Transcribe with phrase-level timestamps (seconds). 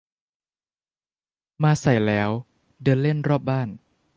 [1.63, 2.29] มาใส่แล้ว
[2.83, 3.67] เดินเล่นรอบบ้าน